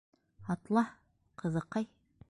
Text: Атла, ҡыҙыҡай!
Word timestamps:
Атла, 0.53 0.85
ҡыҙыҡай! 1.43 1.91